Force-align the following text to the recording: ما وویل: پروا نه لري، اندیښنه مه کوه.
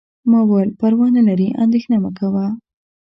ما 0.29 0.39
وویل: 0.43 0.69
پروا 0.79 1.07
نه 1.17 1.21
لري، 1.29 1.47
اندیښنه 1.63 1.97
مه 2.03 2.11
کوه. 2.17 2.45